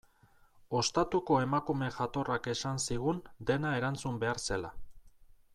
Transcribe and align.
Ostatuko 0.79 1.37
emakume 1.41 1.91
jatorrak 1.99 2.49
esan 2.55 2.83
zigun 2.87 3.23
dena 3.51 3.77
erantzun 3.83 4.21
behar 4.25 4.45
zela. 4.49 4.77